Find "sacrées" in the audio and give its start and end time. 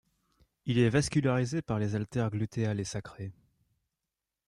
2.85-3.31